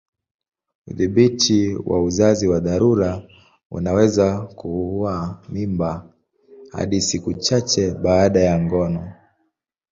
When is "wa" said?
1.85-2.03, 2.47-2.59